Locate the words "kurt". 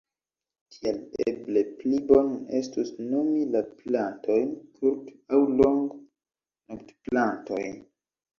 4.79-5.13